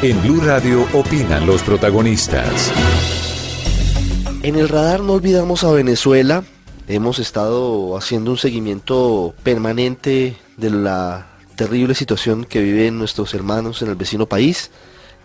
En 0.00 0.22
Blue 0.22 0.40
Radio 0.40 0.86
opinan 0.92 1.44
los 1.44 1.60
protagonistas. 1.64 2.72
En 4.44 4.54
el 4.54 4.68
radar 4.68 5.00
no 5.00 5.14
olvidamos 5.14 5.64
a 5.64 5.72
Venezuela. 5.72 6.44
Hemos 6.86 7.18
estado 7.18 7.96
haciendo 7.96 8.30
un 8.30 8.38
seguimiento 8.38 9.34
permanente 9.42 10.36
de 10.56 10.70
la 10.70 11.26
terrible 11.56 11.96
situación 11.96 12.44
que 12.44 12.62
viven 12.62 12.96
nuestros 12.96 13.34
hermanos 13.34 13.82
en 13.82 13.88
el 13.88 13.96
vecino 13.96 14.26
país. 14.26 14.70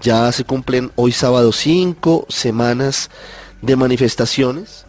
Ya 0.02 0.32
se 0.32 0.44
cumplen 0.44 0.92
hoy 0.96 1.12
sábado 1.12 1.52
cinco 1.52 2.26
semanas 2.28 3.12
de 3.62 3.76
manifestaciones 3.76 4.86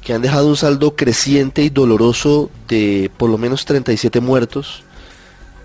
que 0.00 0.14
han 0.14 0.22
dejado 0.22 0.48
un 0.48 0.56
saldo 0.56 0.96
creciente 0.96 1.62
y 1.62 1.68
doloroso 1.68 2.50
de 2.66 3.10
por 3.18 3.28
lo 3.28 3.36
menos 3.36 3.66
37 3.66 4.20
muertos, 4.20 4.84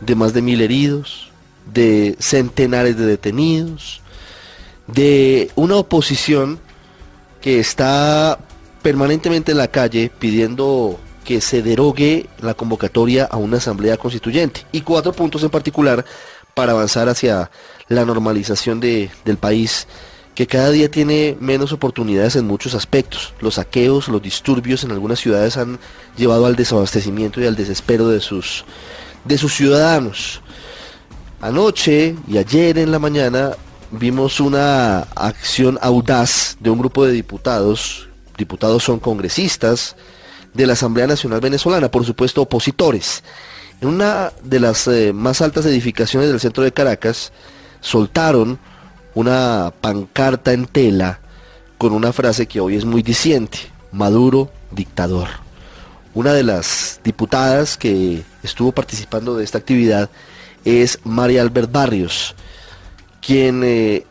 de 0.02 0.16
más 0.16 0.34
de 0.34 0.42
mil 0.42 0.60
heridos, 0.60 1.32
de 1.74 2.16
centenares 2.20 2.98
de 2.98 3.06
detenidos, 3.06 4.02
de 4.88 5.52
una 5.56 5.76
oposición 5.76 6.60
que 7.42 7.60
está 7.60 8.40
permanentemente 8.82 9.52
en 9.52 9.58
la 9.58 9.68
calle 9.68 10.12
pidiendo 10.18 11.00
que 11.24 11.42
se 11.42 11.62
derogue 11.62 12.28
la 12.42 12.54
convocatoria 12.54 13.26
a 13.26 13.36
una 13.38 13.58
asamblea 13.58 13.98
constituyente 13.98 14.66
y 14.72 14.82
cuatro 14.82 15.12
puntos 15.12 15.44
en 15.44 15.50
particular 15.50 16.06
para 16.54 16.72
avanzar 16.72 17.10
hacia 17.10 17.52
la 17.90 18.06
normalización 18.06 18.80
de, 18.80 19.12
del 19.26 19.38
país 19.38 19.88
que 20.38 20.48
cada 20.48 20.70
día 20.70 20.90
tiene 20.90 21.36
menos 21.40 21.74
oportunidades 21.74 22.36
en 22.36 22.46
muchos 22.46 22.76
aspectos. 22.76 23.34
Los 23.42 23.56
saqueos, 23.56 24.08
los 24.08 24.22
disturbios 24.22 24.84
en 24.84 24.92
algunas 24.92 25.20
ciudades 25.20 25.58
han 25.58 25.80
llevado 26.16 26.46
al 26.46 26.56
desabastecimiento 26.56 27.42
y 27.42 27.48
al 27.48 27.56
desespero 27.56 28.08
de 28.08 28.22
sus, 28.22 28.64
de 29.26 29.38
sus 29.38 29.54
ciudadanos. 29.54 30.42
Anoche 31.40 32.16
y 32.28 32.38
ayer 32.38 32.80
en 32.80 32.92
la 32.92 32.98
mañana 32.98 33.52
vimos 33.92 34.40
una 34.40 35.02
acción 35.16 35.78
audaz 35.82 36.58
de 36.60 36.72
un 36.72 36.80
grupo 36.80 37.06
de 37.06 37.12
diputados, 37.12 38.10
diputados 38.38 38.84
son 38.84 39.00
congresistas 39.00 39.96
de 40.56 40.66
la 40.66 40.74
Asamblea 40.74 41.06
Nacional 41.06 41.40
Venezolana, 41.40 41.92
por 41.92 42.06
supuesto 42.06 42.42
opositores. 42.42 43.24
En 43.82 43.90
una 43.90 44.34
de 44.44 44.60
las 44.60 44.88
eh, 44.88 45.14
más 45.14 45.42
altas 45.42 45.68
edificaciones 45.68 46.30
del 46.30 46.40
centro 46.40 46.64
de 46.64 46.72
Caracas 46.72 47.32
soltaron 47.82 48.58
una 49.14 49.72
pancarta 49.80 50.54
en 50.54 50.66
tela 50.66 51.20
con 51.78 51.94
una 51.94 52.14
frase 52.14 52.48
que 52.48 52.60
hoy 52.60 52.76
es 52.76 52.86
muy 52.86 53.04
diciente, 53.04 53.60
Maduro 53.92 54.50
dictador. 54.72 55.28
Una 56.16 56.34
de 56.34 56.42
las 56.42 57.00
diputadas 57.04 57.78
que 57.78 58.24
estuvo 58.42 58.72
participando 58.72 59.36
de 59.36 59.44
esta 59.44 59.60
actividad 59.60 60.10
es 60.68 61.00
María 61.06 61.42
Albert 61.44 61.72
Barrios, 61.72 62.36
quien 63.22 63.64
eh, 63.64 64.06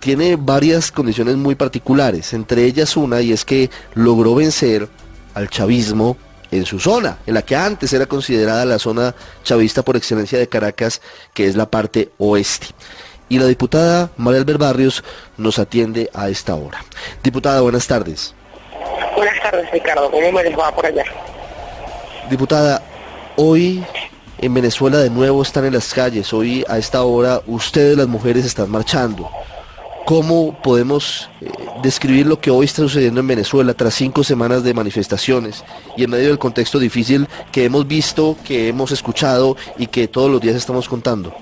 tiene 0.00 0.36
varias 0.36 0.92
condiciones 0.92 1.36
muy 1.36 1.54
particulares, 1.54 2.34
entre 2.34 2.64
ellas 2.64 2.94
una 2.98 3.22
y 3.22 3.32
es 3.32 3.46
que 3.46 3.70
logró 3.94 4.34
vencer 4.34 4.86
al 5.32 5.48
chavismo 5.48 6.18
en 6.50 6.66
su 6.66 6.78
zona, 6.78 7.16
en 7.26 7.32
la 7.32 7.40
que 7.40 7.56
antes 7.56 7.90
era 7.94 8.04
considerada 8.04 8.66
la 8.66 8.78
zona 8.78 9.14
chavista 9.44 9.82
por 9.82 9.96
excelencia 9.96 10.38
de 10.38 10.46
Caracas, 10.46 11.00
que 11.32 11.46
es 11.46 11.56
la 11.56 11.70
parte 11.70 12.10
oeste. 12.18 12.66
Y 13.30 13.38
la 13.38 13.46
diputada 13.46 14.10
María 14.18 14.40
Albert 14.40 14.60
Barrios 14.60 15.02
nos 15.38 15.58
atiende 15.58 16.10
a 16.12 16.28
esta 16.28 16.54
hora. 16.54 16.84
Diputada, 17.22 17.62
buenas 17.62 17.86
tardes. 17.86 18.34
Buenas 19.16 19.40
tardes, 19.42 19.70
Ricardo. 19.72 20.10
¿Cómo 20.10 20.30
me 20.30 20.44
les 20.44 20.56
va 20.56 20.70
por 20.70 20.84
allá? 20.84 21.04
Diputada, 22.28 22.82
hoy 23.36 23.82
en 24.44 24.52
Venezuela 24.52 24.98
de 24.98 25.08
nuevo 25.08 25.40
están 25.40 25.64
en 25.64 25.72
las 25.72 25.94
calles. 25.94 26.34
Hoy 26.34 26.66
a 26.68 26.76
esta 26.76 27.02
hora 27.02 27.40
ustedes 27.46 27.96
las 27.96 28.08
mujeres 28.08 28.44
están 28.44 28.70
marchando. 28.70 29.30
¿Cómo 30.04 30.60
podemos 30.62 31.30
eh, 31.40 31.48
describir 31.82 32.26
lo 32.26 32.38
que 32.38 32.50
hoy 32.50 32.66
está 32.66 32.82
sucediendo 32.82 33.20
en 33.20 33.26
Venezuela 33.26 33.72
tras 33.72 33.94
cinco 33.94 34.22
semanas 34.22 34.62
de 34.62 34.74
manifestaciones 34.74 35.64
y 35.96 36.04
en 36.04 36.10
medio 36.10 36.28
del 36.28 36.38
contexto 36.38 36.78
difícil 36.78 37.26
que 37.52 37.64
hemos 37.64 37.88
visto, 37.88 38.36
que 38.44 38.68
hemos 38.68 38.92
escuchado 38.92 39.56
y 39.78 39.86
que 39.86 40.08
todos 40.08 40.30
los 40.30 40.42
días 40.42 40.56
estamos 40.56 40.90
contando? 40.90 41.34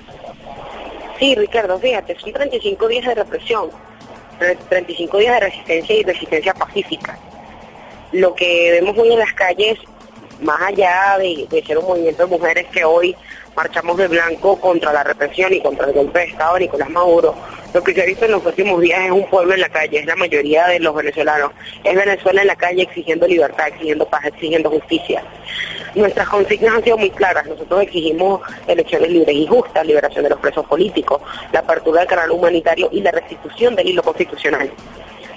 Sí, 1.18 1.34
Ricardo, 1.34 1.80
fíjate, 1.80 2.16
son 2.20 2.32
35 2.32 2.86
días 2.86 3.04
de 3.04 3.14
represión, 3.16 3.68
35 4.68 5.18
días 5.18 5.34
de 5.34 5.40
resistencia 5.40 5.96
y 5.96 6.02
resistencia 6.04 6.54
pacífica. 6.54 7.18
Lo 8.12 8.32
que 8.32 8.70
vemos 8.70 8.96
hoy 8.96 9.12
en 9.12 9.18
las 9.18 9.32
calles 9.32 9.78
más 10.42 10.60
allá 10.60 11.18
de, 11.18 11.62
ser 11.66 11.78
un 11.78 11.86
movimiento 11.86 12.24
de 12.24 12.30
mujeres 12.30 12.66
que 12.72 12.84
hoy 12.84 13.16
marchamos 13.56 13.96
de 13.96 14.08
blanco 14.08 14.58
contra 14.60 14.92
la 14.92 15.04
represión 15.04 15.52
y 15.52 15.60
contra 15.60 15.86
el 15.86 15.92
golpe 15.92 16.20
de 16.20 16.24
Estado 16.26 16.54
de 16.54 16.60
Nicolás 16.60 16.90
Maduro, 16.90 17.34
lo 17.74 17.82
que 17.82 17.94
se 17.94 18.02
ha 18.02 18.06
visto 18.06 18.24
en 18.24 18.32
los 18.32 18.44
últimos 18.44 18.80
días 18.80 19.00
es 19.04 19.10
un 19.10 19.28
pueblo 19.28 19.54
en 19.54 19.60
la 19.60 19.68
calle, 19.68 19.98
es 19.98 20.06
la 20.06 20.16
mayoría 20.16 20.66
de 20.66 20.80
los 20.80 20.94
venezolanos. 20.94 21.52
Es 21.84 21.94
Venezuela 21.94 22.42
en 22.42 22.46
la 22.46 22.56
calle 22.56 22.82
exigiendo 22.82 23.26
libertad, 23.26 23.68
exigiendo 23.68 24.06
paz, 24.06 24.24
exigiendo 24.26 24.70
justicia. 24.70 25.22
Nuestras 25.94 26.28
consignas 26.28 26.74
han 26.74 26.84
sido 26.84 26.98
muy 26.98 27.10
claras. 27.10 27.46
Nosotros 27.46 27.82
exigimos 27.82 28.40
elecciones 28.66 29.10
libres 29.10 29.34
y 29.34 29.46
justas, 29.46 29.86
liberación 29.86 30.24
de 30.24 30.30
los 30.30 30.40
presos 30.40 30.66
políticos, 30.66 31.22
la 31.52 31.60
apertura 31.60 32.00
del 32.00 32.08
canal 32.08 32.30
humanitario 32.30 32.88
y 32.92 33.00
la 33.00 33.10
restitución 33.10 33.74
del 33.74 33.88
hilo 33.88 34.02
constitucional. 34.02 34.70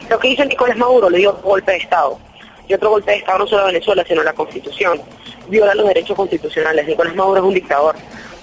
Lo 0.09 0.19
que 0.19 0.27
dice 0.29 0.45
Nicolás 0.45 0.77
Maduro 0.77 1.09
le 1.09 1.19
dio 1.19 1.33
golpe 1.41 1.71
de 1.71 1.77
Estado 1.77 2.19
y 2.67 2.73
otro 2.73 2.89
golpe 2.89 3.11
de 3.11 3.17
Estado 3.17 3.39
no 3.39 3.47
solo 3.47 3.63
a 3.63 3.67
Venezuela, 3.67 4.03
sino 4.07 4.21
a 4.21 4.25
la 4.25 4.33
Constitución. 4.33 5.01
Viola 5.47 5.75
los 5.75 5.87
derechos 5.87 6.15
constitucionales. 6.15 6.87
Nicolás 6.87 7.15
Maduro 7.15 7.41
es 7.41 7.47
un 7.47 7.53
dictador. 7.53 7.95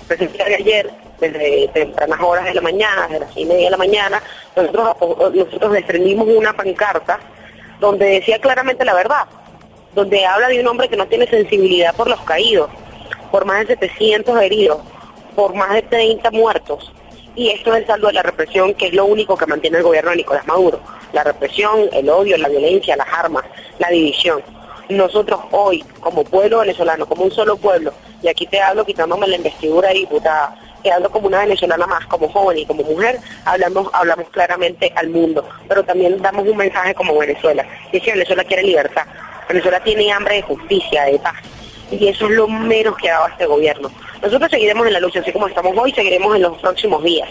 Presenté 0.07 0.43
ayer, 0.43 0.91
desde 1.21 1.69
tempranas 1.69 2.21
horas 2.21 2.45
de 2.45 2.55
la 2.55 2.61
mañana, 2.61 3.07
desde 3.09 3.21
las 3.21 3.37
y 3.37 3.45
media 3.45 3.65
de 3.65 3.71
la 3.71 3.77
mañana, 3.77 4.23
nosotros, 4.57 4.97
nosotros 5.35 5.73
desprendimos 5.73 6.29
una 6.29 6.53
pancarta 6.53 7.19
donde 7.81 8.07
decía 8.07 8.39
claramente 8.41 8.85
la 8.85 8.95
verdad, 8.95 9.27
donde 9.95 10.25
habla 10.25 10.49
de 10.49 10.61
un 10.61 10.69
hombre 10.69 10.89
que 10.89 10.97
no 10.97 11.07
tiene 11.07 11.27
sensibilidad 11.27 11.95
por 11.95 12.09
los 12.09 12.21
caídos, 12.21 12.71
por 13.31 13.45
más 13.45 13.67
de 13.67 13.75
700 13.75 14.41
heridos, 14.41 14.81
por 15.35 15.55
más 15.55 15.73
de 15.73 15.83
30 15.83 16.31
muertos. 16.31 16.93
Y 17.35 17.51
esto 17.51 17.73
es 17.73 17.81
el 17.81 17.87
saldo 17.87 18.09
de 18.09 18.13
la 18.13 18.23
represión, 18.23 18.75
que 18.75 18.89
es 18.89 18.93
lo 18.93 19.07
único 19.07 19.37
que 19.37 19.47
mantiene 19.47 19.79
el 19.79 19.85
gobierno 19.85 20.11
de 20.11 20.19
Nicolás 20.19 20.47
Maduro. 20.47 20.81
La 21.13 21.25
represión, 21.25 21.89
el 21.93 22.09
odio, 22.11 22.37
la 22.37 22.49
violencia, 22.49 22.97
las 22.97 23.09
armas, 23.13 23.45
la 23.79 23.89
división. 23.89 24.43
Nosotros 24.89 25.41
hoy, 25.53 25.83
como 26.01 26.25
pueblo 26.25 26.59
venezolano, 26.59 27.07
como 27.07 27.25
un 27.25 27.31
solo 27.31 27.57
pueblo, 27.57 27.93
y 28.23 28.29
aquí 28.29 28.47
te 28.47 28.61
hablo 28.61 28.85
quitándome 28.85 29.27
la 29.27 29.37
investidura 29.37 29.91
diputada, 29.91 30.55
quedando 30.83 31.11
como 31.11 31.29
una 31.29 31.41
venezolana 31.41 31.87
más, 31.87 32.05
como 32.07 32.29
joven 32.29 32.59
y 32.59 32.67
como 32.67 32.83
mujer, 32.83 33.19
hablamos, 33.45 33.89
hablamos 33.93 34.29
claramente 34.31 34.93
al 34.97 35.09
mundo, 35.09 35.49
pero 35.69 35.85
también 35.85 36.21
damos 36.21 36.47
un 36.47 36.57
mensaje 36.57 36.95
como 36.95 37.17
Venezuela, 37.17 37.65
y 37.93 37.99
es 37.99 38.03
que 38.03 38.13
Venezuela 38.13 38.45
quiere 38.45 38.65
libertad, 38.65 39.07
Venezuela 39.49 39.81
tiene 39.81 40.13
hambre 40.13 40.37
de 40.37 40.43
justicia, 40.43 41.05
de 41.05 41.19
paz, 41.21 41.37
y 41.91 42.09
eso 42.09 42.27
es 42.27 42.33
lo 42.33 42.49
menos 42.49 42.97
que 42.97 43.09
ha 43.09 43.15
dado 43.15 43.29
este 43.29 43.47
gobierno. 43.47 43.91
Nosotros 44.23 44.51
seguiremos 44.53 44.87
en 44.87 44.93
la 44.93 45.01
lucha, 45.01 45.19
así 45.19 45.33
como 45.33 45.49
estamos 45.49 45.77
hoy, 45.77 45.93
seguiremos 45.93 46.37
en 46.37 46.43
los 46.43 46.57
próximos 46.59 47.03
días, 47.03 47.29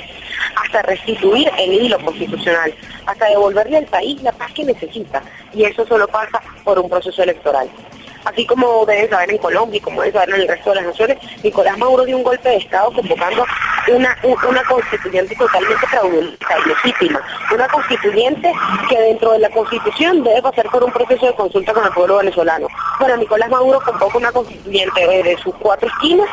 hasta 0.62 0.82
restituir 0.82 1.50
el 1.58 1.72
hilo 1.72 1.98
constitucional, 2.00 2.74
hasta 3.06 3.30
devolverle 3.30 3.78
al 3.78 3.86
país 3.86 4.22
la 4.22 4.34
paz 4.34 4.52
que 4.52 4.66
necesita. 4.66 5.24
Y 5.54 5.64
eso 5.64 5.86
solo 5.88 6.06
pasa 6.10 6.42
por 6.66 6.78
un 6.80 6.90
proceso 6.90 7.24
electoral. 7.24 7.70
Así 8.26 8.46
como 8.46 8.86
deben 8.86 9.10
saber 9.10 9.32
en 9.32 9.38
Colombia 9.38 9.78
y 9.78 9.82
como 9.82 10.02
deben 10.02 10.14
saber 10.14 10.36
en 10.36 10.42
el 10.42 10.48
resto 10.50 10.72
de 10.72 10.76
las 10.76 10.86
naciones, 10.86 11.18
Nicolás 11.42 11.78
Maduro 11.78 12.04
dio 12.04 12.18
un 12.18 12.24
golpe 12.24 12.50
de 12.50 12.58
Estado 12.58 12.92
convocando 12.92 13.46
una, 13.88 14.18
una 14.24 14.64
constituyente 14.66 15.34
totalmente 15.36 15.88
fraudulenta 15.88 16.58
y 16.60 16.70
legítima. 16.70 17.22
Una 17.54 17.70
constituyente 17.70 18.52
que 18.90 19.00
dentro 19.00 19.32
de 19.32 19.40
la 19.40 19.50
constitución 19.50 20.24
debe 20.24 20.42
pasar 20.42 20.70
por 20.70 20.84
un 20.84 20.92
proceso 20.92 21.26
de 21.26 21.36
consulta 21.36 21.74
con 21.74 21.86
el 21.86 21.94
pueblo 21.94 22.18
venezolano. 22.18 22.68
Bueno, 23.00 23.16
Nicolás 23.16 23.50
Maduro 23.50 23.80
convoca 23.80 24.18
una 24.18 24.32
constituyente 24.34 25.08
de 25.08 25.38
sus 25.38 25.56
cuatro 25.56 25.88
esquinas 25.88 26.28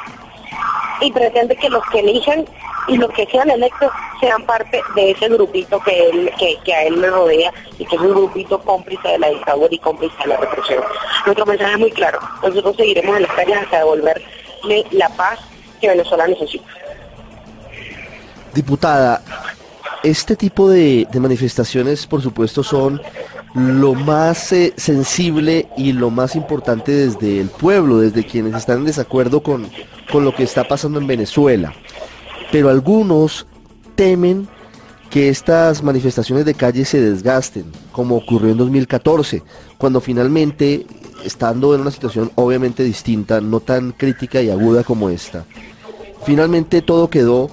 y 1.01 1.13
pretende 1.13 1.57
que 1.57 1.69
los 1.71 1.85
que 1.91 2.01
elijan 2.01 2.45
y 2.89 2.97
los 2.97 3.11
que 3.11 3.27
sean 3.27 3.51
electos 3.51 3.91
sean 4.21 4.43
parte 4.45 4.81
de 4.95 5.11
ese 5.11 5.29
grupito 5.29 5.79
que, 5.81 6.09
él, 6.09 6.31
que, 6.65 6.75
a 6.75 6.85
él 6.85 7.01
le 7.01 7.11
rodea 7.11 7.53
y 7.79 7.85
que 7.85 7.97
es 7.97 8.03
un 8.03 8.15
grupito 8.15 8.59
cómplice 8.61 9.09
de 9.09 9.19
la 9.19 9.29
dictadura 9.29 9.69
y 9.71 9.79
cómplice 9.79 10.15
de 10.23 10.29
la 10.29 10.37
represión. 10.39 10.83
Nuestro 11.27 11.47
mensaje 11.47 11.73
es 11.73 11.79
muy 11.79 11.91
claro. 11.91 12.19
Nosotros 12.43 12.77
seguiremos 12.77 13.17
en 13.17 13.23
las 13.23 13.33
calles 13.33 13.59
hasta 13.59 13.79
devolverle 13.79 14.87
la 14.93 15.09
paz 15.11 15.39
que 15.81 15.89
Venezuela 15.89 16.27
necesita. 16.27 16.67
Diputada, 18.55 19.23
este 20.03 20.37
tipo 20.37 20.69
de, 20.71 21.07
manifestaciones, 21.15 22.07
por 22.07 22.23
supuesto, 22.23 22.63
son 22.63 23.01
lo 23.55 23.95
más 23.95 24.53
eh, 24.53 24.73
sensible 24.77 25.69
y 25.77 25.93
lo 25.93 26.11
más 26.11 26.37
importante 26.37 26.93
desde 26.93 27.41
el 27.41 27.49
pueblo, 27.49 27.99
desde 27.99 28.25
quienes 28.25 28.55
están 28.55 28.79
en 28.79 28.85
desacuerdo 28.87 29.43
con, 29.43 29.69
con 30.11 30.25
lo 30.25 30.35
que 30.35 30.43
está 30.43 30.67
pasando 30.67 30.99
en 30.99 31.07
Venezuela. 31.07 31.75
Pero 32.51 32.71
algunos 32.71 33.47
temen 33.95 34.49
que 35.11 35.29
estas 35.29 35.83
manifestaciones 35.83 36.45
de 36.45 36.55
calle 36.55 36.85
se 36.85 37.01
desgasten, 37.01 37.65
como 37.93 38.17
ocurrió 38.17 38.53
en 38.53 38.59
2014, 38.59 39.43
cuando 39.79 40.01
finalmente, 40.01 40.87
estando 41.25 41.75
en 41.75 41.81
una 41.81 41.91
situación 41.91 42.31
obviamente 42.35 42.85
distinta, 42.85 43.41
no 43.41 43.61
tan 43.61 43.93
crítica 43.93 44.43
y 44.43 44.51
aguda 44.51 44.85
como 44.85 45.09
esta, 45.09 45.45
finalmente 46.25 46.83
todo 46.83 47.09
quedó 47.09 47.51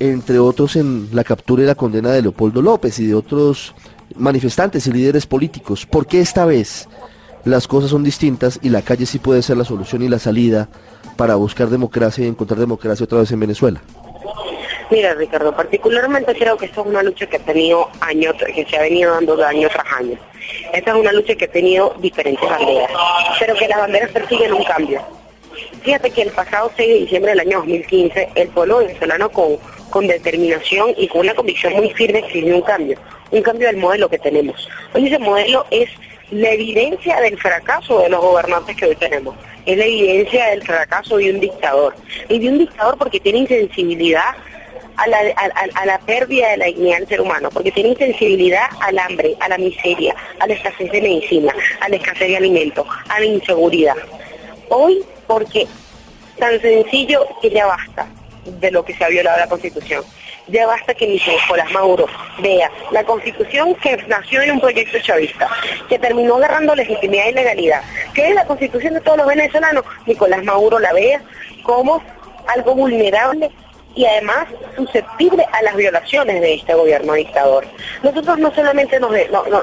entre 0.00 0.38
otros 0.38 0.76
en 0.76 1.10
la 1.12 1.24
captura 1.24 1.62
y 1.62 1.66
la 1.66 1.74
condena 1.74 2.10
de 2.10 2.22
Leopoldo 2.22 2.62
López 2.62 2.98
y 2.98 3.06
de 3.06 3.14
otros 3.14 3.74
manifestantes 4.16 4.86
y 4.86 4.92
líderes 4.92 5.26
políticos. 5.26 5.86
¿Por 5.86 6.06
qué 6.06 6.20
esta 6.20 6.46
vez 6.46 6.88
las 7.44 7.68
cosas 7.68 7.90
son 7.90 8.02
distintas 8.02 8.58
y 8.62 8.70
la 8.70 8.82
calle 8.82 9.06
sí 9.06 9.18
puede 9.18 9.42
ser 9.42 9.58
la 9.58 9.64
solución 9.64 10.02
y 10.02 10.08
la 10.08 10.18
salida 10.18 10.68
para 11.20 11.34
buscar 11.34 11.68
democracia 11.68 12.24
y 12.24 12.28
encontrar 12.28 12.58
democracia 12.58 13.04
otra 13.04 13.18
vez 13.18 13.30
en 13.30 13.40
Venezuela? 13.40 13.82
Mira, 14.90 15.12
Ricardo, 15.12 15.54
particularmente 15.54 16.34
creo 16.34 16.56
que 16.56 16.64
esta 16.64 16.80
es 16.80 16.86
una 16.86 17.02
lucha 17.02 17.26
que 17.26 17.36
ha 17.36 17.40
tenido 17.40 17.90
años, 18.00 18.34
que 18.38 18.64
se 18.64 18.78
ha 18.78 18.80
venido 18.80 19.12
dando 19.12 19.36
de 19.36 19.44
año 19.44 19.68
tras 19.68 19.84
año. 19.98 20.18
Esta 20.72 20.92
es 20.92 20.96
una 20.96 21.12
lucha 21.12 21.34
que 21.34 21.44
ha 21.44 21.52
tenido 21.52 21.94
diferentes 22.00 22.48
banderas, 22.48 22.90
pero 23.38 23.54
que 23.54 23.68
las 23.68 23.80
banderas 23.80 24.10
persiguen 24.12 24.54
un 24.54 24.64
cambio. 24.64 25.02
Fíjate 25.82 26.10
que 26.10 26.22
el 26.22 26.30
pasado 26.30 26.72
6 26.74 26.88
de 26.88 27.00
diciembre 27.00 27.32
del 27.32 27.40
año 27.40 27.58
2015, 27.58 28.30
el 28.34 28.48
pueblo 28.48 28.78
venezolano 28.78 29.28
con, 29.28 29.58
con 29.90 30.06
determinación 30.06 30.94
y 30.96 31.06
con 31.06 31.20
una 31.20 31.34
convicción 31.34 31.74
muy 31.74 31.90
firme 31.90 32.20
exigió 32.20 32.56
un 32.56 32.62
cambio, 32.62 32.98
un 33.30 33.42
cambio 33.42 33.66
del 33.66 33.76
modelo 33.76 34.08
que 34.08 34.18
tenemos. 34.18 34.66
Hoy 34.94 35.06
ese 35.06 35.18
modelo 35.18 35.66
es 35.70 35.90
la 36.30 36.52
evidencia 36.52 37.20
del 37.20 37.38
fracaso 37.38 38.00
de 38.00 38.08
los 38.08 38.22
gobernantes 38.22 38.74
que 38.74 38.86
hoy 38.86 38.96
tenemos. 38.96 39.36
Es 39.66 39.76
la 39.76 39.84
evidencia 39.84 40.46
del 40.50 40.62
fracaso 40.62 41.16
de 41.16 41.30
un 41.30 41.40
dictador. 41.40 41.94
Y 42.28 42.38
de 42.38 42.48
un 42.48 42.58
dictador 42.58 42.98
porque 42.98 43.20
tiene 43.20 43.40
insensibilidad 43.40 44.34
a 44.96 45.06
la, 45.06 45.18
a, 45.74 45.86
la 45.86 45.98
pérdida 46.00 46.50
de 46.50 46.56
la 46.58 46.66
dignidad 46.66 46.98
del 46.98 47.08
ser 47.08 47.20
humano, 47.22 47.48
porque 47.50 47.72
tiene 47.72 47.90
insensibilidad 47.90 48.66
al 48.80 48.98
hambre, 48.98 49.34
a 49.40 49.48
la 49.48 49.56
miseria, 49.56 50.14
a 50.38 50.46
la 50.46 50.52
escasez 50.52 50.92
de 50.92 51.00
medicina, 51.00 51.54
a 51.80 51.88
la 51.88 51.96
escasez 51.96 52.28
de 52.28 52.36
alimentos, 52.36 52.86
a 53.08 53.18
la 53.18 53.24
inseguridad. 53.24 53.96
Hoy, 54.68 55.02
porque 55.26 55.66
tan 56.38 56.60
sencillo 56.60 57.26
que 57.40 57.50
ya 57.50 57.66
basta 57.66 58.06
de 58.44 58.70
lo 58.70 58.84
que 58.84 58.94
se 58.94 59.04
ha 59.04 59.08
violado 59.08 59.38
la 59.38 59.48
Constitución. 59.48 60.04
Ya 60.50 60.66
basta 60.66 60.94
que 60.94 61.06
Nicolás 61.06 61.70
Maduro 61.72 62.06
vea 62.38 62.70
la 62.90 63.04
Constitución 63.04 63.74
que 63.76 63.96
nació 64.08 64.40
de 64.40 64.52
un 64.52 64.60
proyecto 64.60 64.98
chavista, 65.00 65.48
que 65.88 65.98
terminó 65.98 66.36
agarrando 66.36 66.74
legitimidad 66.74 67.26
y 67.28 67.32
legalidad, 67.32 67.82
que 68.14 68.28
es 68.28 68.34
la 68.34 68.46
Constitución 68.46 68.94
de 68.94 69.00
todos 69.00 69.18
los 69.18 69.26
venezolanos, 69.26 69.84
Nicolás 70.06 70.42
Maduro 70.44 70.78
la 70.78 70.92
vea 70.92 71.20
como 71.62 72.02
algo 72.48 72.74
vulnerable 72.74 73.50
y 73.94 74.04
además 74.04 74.48
susceptible 74.76 75.44
a 75.52 75.62
las 75.62 75.76
violaciones 75.76 76.40
de 76.40 76.54
este 76.54 76.74
gobierno 76.74 77.14
dictador. 77.14 77.66
Nosotros 78.02 78.38
no 78.38 78.54
solamente 78.54 79.00
nos, 79.00 79.12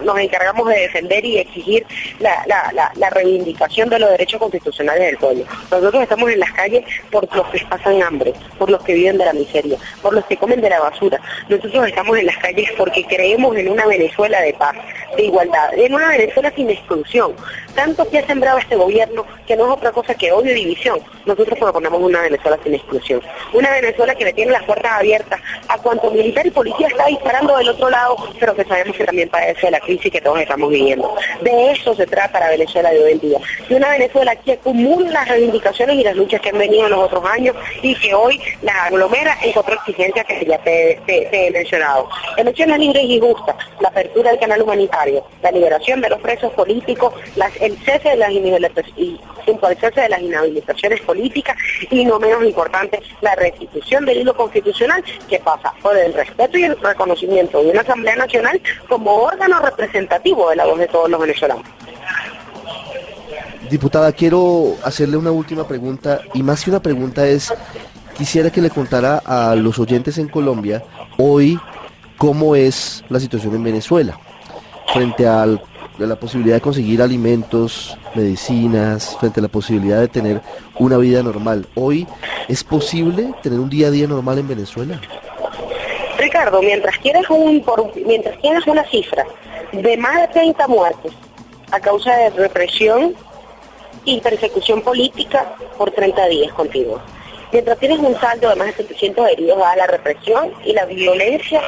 nos 0.04 0.20
encargamos 0.20 0.68
de 0.68 0.80
defender 0.82 1.24
y 1.26 1.38
exigir 1.38 1.86
la, 2.20 2.44
la, 2.74 3.10
reivindicación 3.10 3.90
de 3.90 4.00
los 4.00 4.10
derechos 4.12 4.40
constitucionales 4.40 5.06
del 5.06 5.18
pueblo. 5.18 5.46
Nosotros 5.72 6.04
estamos 6.04 6.30
en 6.30 6.40
las 6.40 6.52
calles 6.52 6.84
por 7.10 7.34
los 7.36 7.48
que 7.48 7.66
pasan 7.70 8.04
hambre, 8.04 8.34
por 8.60 8.70
los 8.70 8.84
que 8.84 8.94
viven 8.94 9.18
de 9.18 9.26
la 9.26 9.34
miseria, 9.34 9.78
por 10.02 10.14
los 10.14 10.26
que 10.26 10.38
comen 10.38 10.62
de 10.62 10.70
la 10.70 10.80
basura. 10.80 11.20
Nosotros 11.50 11.88
estamos 11.88 12.18
en 12.18 12.26
las 12.26 12.38
calles 12.38 12.70
porque 12.78 13.06
creemos 13.06 13.56
en 13.56 13.70
una 13.70 13.86
Venezuela 13.86 14.42
de 14.42 14.54
paz, 14.54 14.76
de 15.16 15.24
igualdad, 15.24 15.74
en 15.74 15.94
una 15.94 16.10
Venezuela 16.10 16.52
sin 16.56 16.70
exclusión. 16.70 17.34
Tanto 17.76 18.08
que 18.10 18.20
ha 18.20 18.28
sembrado 18.28 18.58
este 18.58 18.76
gobierno 18.76 19.26
que 19.48 19.56
no 19.56 19.66
es 19.66 19.72
otra 19.78 19.92
cosa 19.92 20.14
que 20.16 20.32
odio 20.32 20.52
y 20.52 20.56
división. 20.56 21.00
Nosotros 21.26 21.58
proponemos 21.60 22.02
una 22.02 22.22
Venezuela 22.22 22.58
sin 22.64 22.74
exclusión. 22.74 23.22
Una 23.54 23.72
Venezuela 23.72 24.16
que 24.18 24.26
le 24.26 24.34
tiene 24.34 24.52
las 24.52 24.64
puertas 24.64 24.92
abiertas 24.94 25.40
a 25.68 25.78
cuanto 25.78 26.12
militar 26.12 26.46
y 26.46 26.52
policía 26.52 26.88
está 26.88 27.06
disparando 27.06 27.58
del 27.58 27.70
otro 27.70 27.90
lado, 27.90 28.16
pero 28.40 28.56
que 28.56 28.64
sabemos 28.66 28.96
que 28.96 29.06
también 29.06 29.30
padece 29.30 29.70
la 29.72 29.80
crisis 29.80 30.12
que 30.12 30.22
todos 30.22 30.40
estamos 30.40 30.70
viviendo. 30.70 31.16
De 31.42 31.72
eso 31.72 31.96
se 31.96 32.06
trata 32.06 32.40
la 32.40 32.50
Venezuela 32.50 32.92
de 32.92 33.04
hoy 33.04 33.12
en 33.14 33.20
día. 33.20 33.40
De 33.70 33.76
una 33.76 33.90
Venezuela 33.90 34.36
que 34.36 34.54
acumula 34.54 35.12
las 35.12 35.28
reivindicaciones 35.28 35.98
y 35.98 36.04
las 36.04 36.16
luchas 36.16 36.42
que 36.42 36.50
han 36.50 36.58
venido 36.58 36.86
en 36.86 36.92
los 36.92 37.00
otros 37.00 37.24
años 37.26 37.56
y 37.82 37.96
que 37.96 38.14
hoy 38.14 38.40
las 38.62 38.76
aglomera 38.88 39.38
en 39.42 39.52
cuatro 39.52 39.76
exigencias 39.76 40.26
que 40.26 40.46
ya 40.46 40.58
te, 40.60 41.00
he 41.08 41.52
mencionado. 41.52 42.10
Elecciones 42.38 42.80
libres 42.80 43.04
y 43.04 43.20
justas, 43.20 43.56
la 43.80 43.90
apertura 43.90 44.32
del 44.32 44.40
canal 44.40 44.62
humanitario, 44.62 45.26
la 45.42 45.52
liberación 45.52 46.02
de 46.02 46.10
los 46.10 46.20
presos 46.20 46.52
políticos, 46.54 47.14
el 47.60 47.78
cese 47.84 48.10
de 48.10 48.16
las 48.16 48.32
y 48.32 49.20
al 49.62 49.78
cese 49.78 50.02
de 50.02 50.10
las 50.10 50.22
inhabilitaciones 50.22 51.02
políticas 51.02 51.58
y 51.90 52.06
no 52.06 52.20
menos 52.20 52.44
importante, 52.44 53.02
la 53.22 53.36
restitución 53.36 54.06
del 54.08 54.22
hilo 54.22 54.36
constitucional 54.36 55.04
que 55.30 55.40
pasa 55.40 55.74
por 55.82 55.96
el 55.98 56.14
respeto 56.14 56.58
y 56.58 56.64
el 56.64 56.80
reconocimiento 56.80 57.62
de 57.62 57.72
una 57.72 57.82
Asamblea 57.82 58.16
Nacional 58.16 58.60
como 58.90 59.14
órgano 59.14 59.60
representativo 59.60 60.50
de 60.50 60.56
la 60.56 60.66
voz 60.66 60.80
de 60.80 60.88
todos 60.88 61.10
los 61.10 61.20
venezolanos. 61.20 61.66
Diputada, 63.70 64.12
quiero 64.14 64.76
hacerle 64.84 65.18
una 65.18 65.32
última 65.32 65.68
pregunta 65.68 66.22
y 66.34 66.42
más 66.42 66.64
que 66.64 66.70
una 66.70 66.82
pregunta 66.82 67.28
es, 67.28 67.54
quisiera 68.18 68.50
que 68.50 68.62
le 68.62 68.70
contara 68.70 69.22
a 69.26 69.56
los 69.56 69.78
oyentes 69.78 70.18
en 70.18 70.30
Colombia 70.30 70.84
hoy 71.18 71.60
cómo 72.18 72.56
es 72.56 73.04
la 73.10 73.20
situación 73.20 73.56
en 73.56 73.64
Venezuela 73.64 74.18
frente 74.94 75.28
al 75.28 75.62
la 76.06 76.16
posibilidad 76.16 76.58
de 76.58 76.62
conseguir 76.62 77.02
alimentos, 77.02 77.98
medicinas, 78.14 79.18
frente 79.20 79.40
a 79.40 79.44
la 79.44 79.50
posibilidad 79.50 80.00
de 80.00 80.08
tener 80.08 80.42
una 80.78 80.98
vida 80.98 81.24
normal. 81.24 81.66
Hoy, 81.76 82.08
¿es 82.48 82.64
posible 82.64 83.34
tener 83.42 83.60
un 83.60 83.70
día 83.70 83.88
a 83.88 83.92
día 83.92 84.08
normal 84.08 84.38
en 84.38 84.48
Venezuela? 84.48 85.02
Ricardo, 86.18 86.62
mientras 86.62 86.98
quieres, 86.98 87.28
un, 87.30 87.64
mientras 88.06 88.38
tienes 88.40 88.66
una 88.68 88.84
cifra 88.86 89.26
de 89.72 89.98
más 89.98 90.22
de 90.22 90.28
30 90.30 90.68
muertes 90.68 91.14
a 91.72 91.80
causa 91.80 92.16
de 92.16 92.30
represión 92.32 93.16
y 94.06 94.20
persecución 94.22 94.82
política 94.82 95.56
por 95.78 95.92
30 95.92 96.28
días 96.28 96.54
continuos, 96.54 97.02
mientras 97.52 97.78
tienes 97.80 98.00
un 98.00 98.20
saldo 98.20 98.50
de 98.50 98.56
más 98.56 98.68
de 98.68 98.74
700 98.74 99.30
heridos 99.30 99.62
a 99.64 99.76
la 99.76 99.88
represión 99.88 100.54
y 100.64 100.74
la 100.74 100.86
violencia 100.86 101.62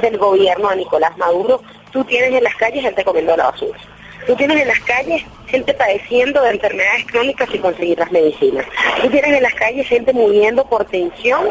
del 0.00 0.18
gobierno 0.18 0.70
de 0.70 0.76
Nicolás 0.76 1.16
Maduro, 1.16 1.62
tú 1.94 2.04
tienes 2.04 2.34
en 2.34 2.42
las 2.42 2.56
calles 2.56 2.82
gente 2.82 3.04
comiendo 3.04 3.36
la 3.36 3.44
basura. 3.44 3.78
Tú 4.26 4.34
tienes 4.34 4.60
en 4.60 4.66
las 4.66 4.80
calles 4.80 5.22
gente 5.46 5.72
padeciendo 5.74 6.42
de 6.42 6.50
enfermedades 6.50 7.06
crónicas 7.06 7.48
y 7.52 7.58
conseguir 7.58 7.98
las 7.98 8.10
medicinas. 8.10 8.66
Tú 9.00 9.08
tienes 9.08 9.36
en 9.36 9.42
las 9.42 9.54
calles 9.54 9.86
gente 9.86 10.12
muriendo 10.12 10.64
por 10.68 10.84
tensión 10.86 11.48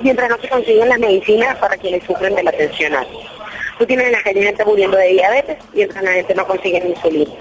mientras 0.00 0.28
no 0.28 0.36
se 0.38 0.48
consiguen 0.50 0.90
las 0.90 0.98
medicinas 0.98 1.56
para 1.56 1.78
quienes 1.78 2.04
sufren 2.04 2.34
de 2.34 2.42
la 2.42 2.52
tensión 2.52 2.94
alta. 2.94 3.12
Tú 3.78 3.86
tienes 3.86 4.06
en 4.06 4.12
las 4.12 4.22
calles 4.22 4.44
gente 4.44 4.64
muriendo 4.66 4.98
de 4.98 5.08
diabetes 5.08 5.56
mientras 5.72 6.04
la 6.04 6.12
gente 6.12 6.34
no 6.34 6.46
consigue 6.46 6.86
insulina. 6.86 7.32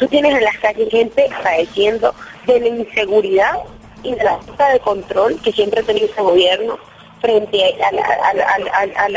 Tú 0.00 0.08
tienes 0.08 0.34
en 0.34 0.42
las 0.42 0.58
calles 0.58 0.88
gente 0.90 1.28
padeciendo 1.40 2.12
de 2.46 2.60
la 2.60 2.66
inseguridad 2.66 3.58
y 4.02 4.12
de 4.12 4.24
la 4.24 4.38
falta 4.38 4.70
de 4.70 4.80
control 4.80 5.40
que 5.40 5.52
siempre 5.52 5.80
ha 5.80 5.84
tenido 5.84 6.06
este 6.06 6.20
gobierno 6.20 6.78
frente 7.24 7.76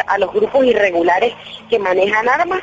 a, 0.07 0.17
los 0.17 0.33
grupos 0.33 0.65
irregulares 0.65 1.33
que 1.69 1.77
manejan 1.77 2.29
armas 2.29 2.61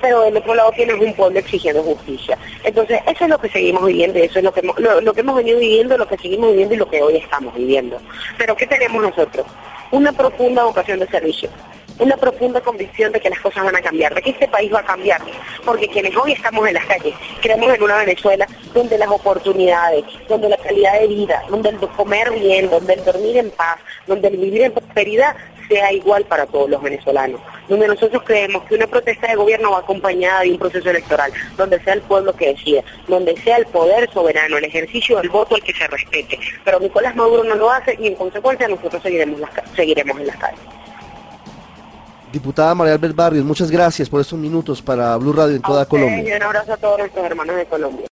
pero 0.00 0.22
del 0.22 0.36
otro 0.36 0.54
lado 0.54 0.70
tienes 0.72 0.96
un 1.00 1.12
pueblo 1.12 1.40
exigiendo 1.40 1.82
justicia. 1.82 2.38
Entonces, 2.62 3.00
eso 3.04 3.24
es 3.24 3.30
lo 3.30 3.38
que 3.38 3.48
seguimos 3.48 3.84
viviendo, 3.84 4.20
eso 4.20 4.38
es 4.38 4.44
lo 4.44 4.52
que, 4.52 4.62
lo, 4.62 5.12
que 5.12 5.20
hemos 5.20 5.34
venido 5.34 5.58
viviendo, 5.58 5.98
lo 5.98 6.06
que 6.06 6.16
seguimos 6.16 6.50
viviendo 6.50 6.74
y 6.74 6.76
lo 6.76 6.88
que 6.88 7.02
hoy 7.02 7.16
estamos 7.16 7.52
viviendo. 7.52 8.00
Pero 8.38 8.54
¿qué 8.54 8.68
tenemos 8.68 9.02
nosotros? 9.02 9.44
Una 9.90 10.12
profunda 10.12 10.62
vocación 10.62 11.00
de 11.00 11.08
servicio 11.08 11.50
una 11.98 12.16
profunda 12.16 12.60
convicción 12.60 13.12
de 13.12 13.20
que 13.20 13.30
las 13.30 13.40
cosas 13.40 13.64
van 13.64 13.76
a 13.76 13.82
cambiar, 13.82 14.14
de 14.14 14.22
que 14.22 14.30
este 14.30 14.48
país 14.48 14.72
va 14.72 14.80
a 14.80 14.84
cambiar, 14.84 15.20
porque 15.64 15.88
quienes 15.88 16.16
hoy 16.16 16.32
estamos 16.32 16.66
en 16.66 16.74
las 16.74 16.86
calles, 16.86 17.14
creemos 17.40 17.74
en 17.74 17.82
una 17.82 17.96
Venezuela 17.96 18.46
donde 18.72 18.98
las 18.98 19.08
oportunidades, 19.08 20.04
donde 20.28 20.48
la 20.48 20.56
calidad 20.56 21.00
de 21.00 21.06
vida, 21.08 21.42
donde 21.48 21.70
el 21.70 21.78
comer 21.78 22.30
bien, 22.32 22.70
donde 22.70 22.94
el 22.94 23.04
dormir 23.04 23.36
en 23.38 23.50
paz, 23.50 23.78
donde 24.06 24.28
el 24.28 24.36
vivir 24.36 24.62
en 24.62 24.72
prosperidad 24.72 25.36
sea 25.68 25.92
igual 25.92 26.24
para 26.24 26.46
todos 26.46 26.70
los 26.70 26.82
venezolanos, 26.82 27.40
donde 27.68 27.86
nosotros 27.86 28.22
creemos 28.24 28.64
que 28.64 28.74
una 28.74 28.86
protesta 28.86 29.28
de 29.28 29.36
gobierno 29.36 29.72
va 29.72 29.80
acompañada 29.80 30.40
de 30.40 30.52
un 30.52 30.58
proceso 30.58 30.88
electoral, 30.90 31.32
donde 31.56 31.82
sea 31.84 31.94
el 31.94 32.00
pueblo 32.02 32.34
que 32.34 32.54
decida, 32.54 32.82
donde 33.06 33.36
sea 33.42 33.58
el 33.58 33.66
poder 33.66 34.10
soberano, 34.10 34.56
el 34.56 34.64
ejercicio 34.64 35.18
del 35.18 35.28
voto 35.28 35.56
el 35.56 35.62
que 35.62 35.74
se 35.74 35.86
respete. 35.86 36.38
Pero 36.64 36.80
Nicolás 36.80 37.14
Maduro 37.14 37.44
no 37.44 37.54
lo 37.54 37.70
hace 37.70 37.96
y 38.00 38.06
en 38.06 38.14
consecuencia 38.14 38.66
nosotros 38.66 39.02
seguiremos, 39.02 39.40
seguiremos 39.76 40.18
en 40.18 40.26
las 40.26 40.36
calles. 40.36 40.77
Diputada 42.32 42.74
María 42.74 42.92
Albert 42.92 43.16
Barrios, 43.16 43.44
muchas 43.44 43.70
gracias 43.70 44.08
por 44.08 44.20
estos 44.20 44.38
minutos 44.38 44.82
para 44.82 45.16
Blue 45.16 45.32
Radio 45.32 45.56
en 45.56 45.62
toda 45.62 45.86
Colombia. 45.86 46.22
Y 46.22 46.36
un 46.36 46.42
abrazo 46.42 46.74
a 46.74 46.76
todos 46.76 46.98
nuestros 46.98 47.24
hermanos 47.24 47.56
de 47.56 47.64
Colombia. 47.64 48.06